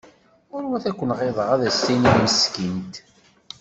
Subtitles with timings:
[0.53, 2.95] Ɣurwat ad ken-ɣiḍeɣ ad as-tinim meskint.